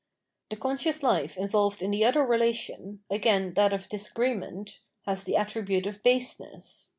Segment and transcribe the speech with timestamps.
[0.49, 5.85] The conscious life involved in the other relation, again, that of disagreement, has the attribute
[5.85, 6.89] of Baseness.